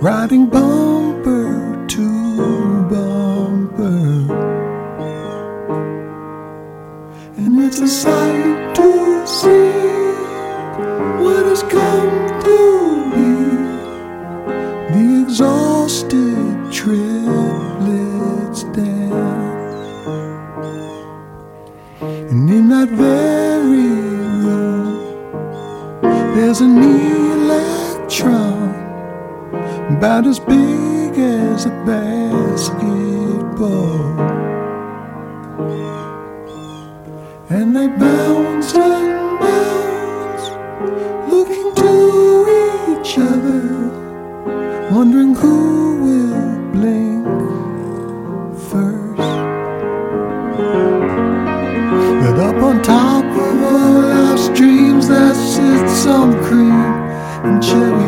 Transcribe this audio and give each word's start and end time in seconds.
riding 0.00 0.46
bumper 0.46 1.84
to 1.88 2.84
bumper. 2.88 4.32
And 7.36 7.58
it's 7.64 7.80
a 7.80 7.88
sight 7.88 8.76
to 8.76 9.26
see 9.26 9.72
what 11.20 11.44
has 11.46 11.64
come 11.64 12.28
to 12.44 13.10
be 13.10 13.32
the 14.94 15.22
exhausted 15.22 16.72
triplets 16.72 18.62
dance. 18.74 19.96
And 22.00 22.48
in 22.48 22.68
that 22.68 22.88
very 22.90 23.88
room, 24.44 24.86
there's 26.36 26.60
an 26.60 26.78
electron 26.78 28.87
about 29.90 30.26
as 30.26 30.38
big 30.38 31.18
as 31.18 31.64
a 31.66 31.70
basketball. 31.86 32.88
And 37.48 37.74
they 37.74 37.88
bounce 37.88 38.74
and 38.74 39.40
bounce, 39.40 40.50
looking 41.32 41.74
to 41.74 41.90
each 43.00 43.18
other, 43.18 43.64
wondering 44.94 45.34
who 45.34 45.96
will 46.04 46.58
blink 46.72 47.26
first. 48.70 49.16
But 52.20 52.38
up 52.48 52.62
on 52.62 52.82
top 52.82 53.24
of 53.24 53.62
all 53.62 54.04
our 54.04 54.36
streams, 54.36 55.08
there 55.08 55.34
sits 55.34 55.92
some 55.92 56.32
cream 56.44 56.92
and 57.44 57.62
cherry. 57.62 58.07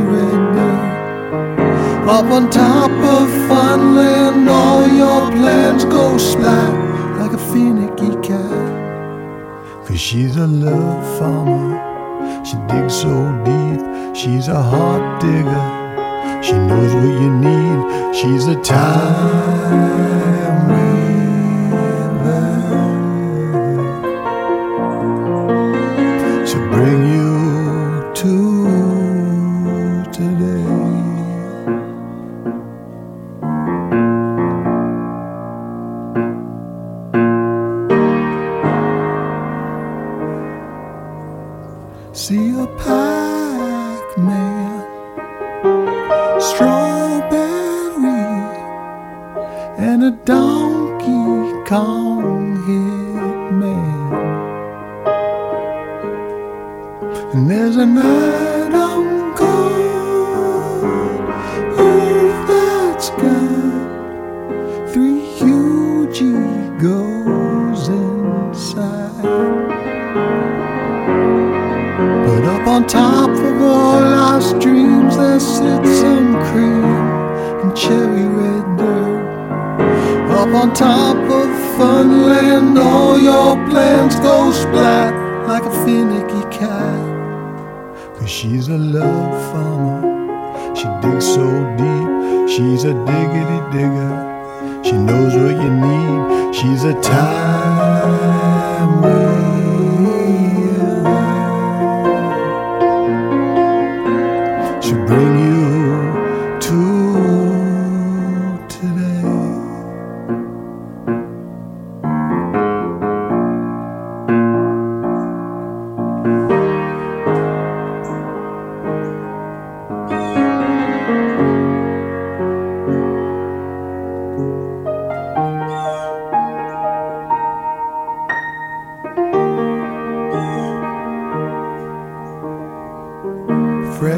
Up 2.08 2.24
on 2.24 2.50
top 2.50 2.90
of 2.90 3.28
Funland, 3.48 4.48
all 4.48 4.88
your 4.88 5.30
plans 5.30 5.84
go 5.84 6.18
splat 6.18 7.18
like 7.20 7.32
a 7.32 7.38
finicky 7.38 8.16
cat. 8.26 9.86
Cause 9.86 10.00
she's 10.00 10.36
a 10.36 10.46
love 10.46 11.18
farmer, 11.18 12.44
she 12.44 12.56
digs 12.68 12.94
so 12.94 13.14
deep, 13.44 14.16
she's 14.16 14.48
a 14.48 14.60
heart 14.60 15.20
digger. 15.20 16.42
She 16.42 16.52
knows 16.52 16.94
what 16.94 17.14
you 17.22 17.30
need, 17.30 18.16
she's 18.16 18.46
a 18.46 18.60
time 18.62 20.09
See 42.12 42.50
a 42.50 42.66
Pac-Man, 42.66 44.00
strawberry, 46.40 47.30
and 49.78 50.04
a 50.04 50.10
Donkey 50.24 51.64
Kong 51.68 52.56
hitman. 52.66 54.10
And 57.32 57.48
there's 57.48 57.76
a 57.76 57.86
night 57.86 58.49
on 72.80 72.86
top 72.86 73.30
of 73.30 73.60
all 73.60 74.02
our 74.02 74.40
dreams, 74.58 75.16
there 75.16 75.38
sits 75.38 76.00
some 76.00 76.32
cream 76.46 76.84
and 77.60 77.76
cherry 77.76 78.24
red 78.24 78.78
dirt. 78.78 79.20
Up 80.30 80.48
on 80.54 80.72
top 80.72 81.16
of 81.16 81.48
Funland, 81.76 82.82
all 82.82 83.18
your 83.18 83.56
plans 83.68 84.14
go 84.20 84.50
splat 84.50 85.12
like 85.46 85.62
a 85.64 85.84
finicky 85.84 86.42
cat. 86.56 88.16
Cause 88.16 88.30
she's 88.30 88.68
a 88.68 88.78
love 88.78 89.52
farmer, 89.52 90.74
she 90.74 90.86
digs 91.02 91.26
so 91.26 91.46
deep, 91.76 92.48
she's 92.48 92.84
a 92.84 92.94
diggity 93.04 93.60
digger. 93.76 94.16
She 94.84 94.92
knows 94.92 95.34
what 95.34 95.56
you 95.62 95.70
need, 95.86 96.54
she's 96.54 96.84
a 96.84 96.94
time 97.02 98.50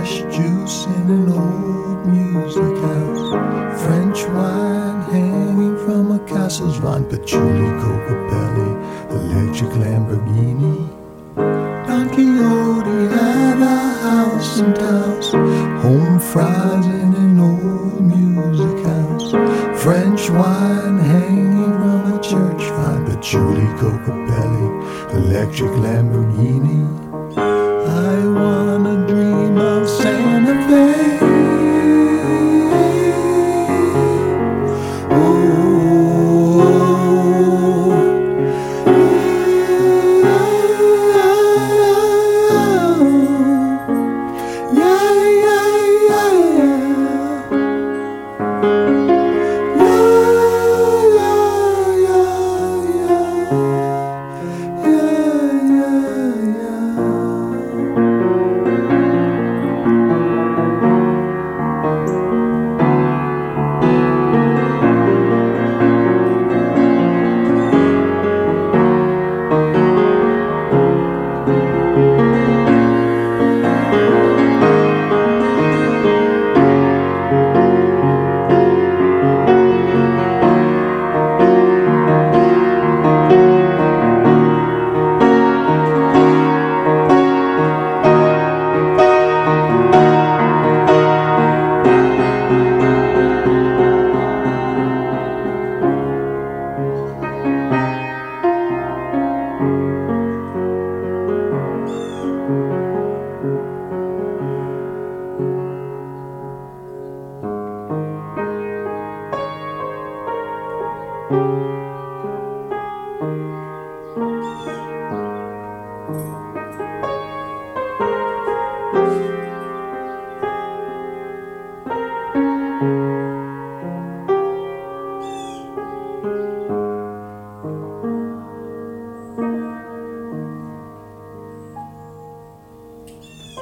Fresh 0.02 0.36
juice 0.36 0.86
in 0.86 1.10
an 1.10 1.28
old 1.28 2.06
music 2.08 2.76
house. 2.82 3.82
French 3.82 4.24
wine 4.34 5.00
hanging 5.02 5.76
from 5.84 6.10
a 6.10 6.18
castle's 6.26 6.76
vine. 6.78 7.04
Patchouli, 7.04 7.68
Cocobelli, 7.80 8.70
electric 9.12 9.70
Lamborghini. 9.82 10.88
Don 11.86 12.08
Quixote 12.08 13.14
had 13.14 13.62
a 13.62 13.78
house 14.02 14.58
and 14.58 14.76
house. 14.76 15.30
Home 15.84 16.18
fries 16.18 16.86
in 16.86 17.14
an 17.14 17.38
old 17.38 18.00
music 18.00 18.84
house. 18.84 19.30
French 19.84 20.30
wine 20.30 20.98
hanging 20.98 21.74
from 21.78 22.12
a 22.12 22.20
church 22.20 22.64
vine. 22.74 23.04
Patchouli, 23.06 23.66
Cocobelli, 23.78 24.66
electric 25.14 25.70
Lamborghini. 25.84 26.80
I 27.36 28.26
wanna 28.26 28.71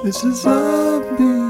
This 0.02 0.25
is 0.25 0.47
a 0.47 1.05
beginning 1.11 1.50